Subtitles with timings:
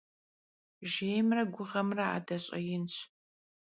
[0.91, 2.97] Jjêymre guğemre ade ş'einıf'ş.